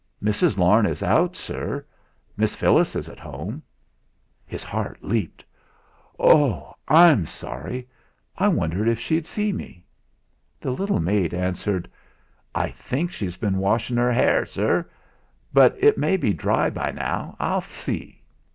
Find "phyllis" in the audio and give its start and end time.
2.55-2.95